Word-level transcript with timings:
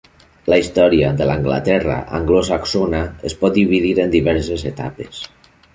La 0.51 0.57
història 0.61 1.11
de 1.19 1.27
l'Anglaterra 1.31 1.99
anglosaxona 2.21 3.05
es 3.31 3.39
pot 3.45 3.61
dividir 3.61 3.95
en 4.07 4.19
diverses 4.19 4.71
etapes. 4.73 5.27